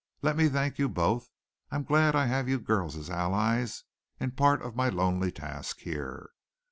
"Let 0.23 0.35
me 0.35 0.49
thank 0.49 0.79
you 0.79 0.89
both. 0.89 1.29
I'm 1.69 1.83
glad 1.83 2.15
I 2.15 2.25
have 2.25 2.49
you 2.49 2.59
girls 2.59 2.95
as 2.95 3.07
allies 3.11 3.83
in 4.19 4.31
part 4.31 4.63
of 4.63 4.75
my 4.75 4.89
lonely 4.89 5.31
task 5.31 5.77
here. 5.81 6.31